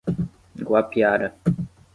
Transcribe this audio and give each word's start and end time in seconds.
Guapiara 0.67 1.29